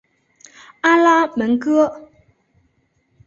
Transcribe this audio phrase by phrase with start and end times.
[0.81, 2.09] 阿拉门戈。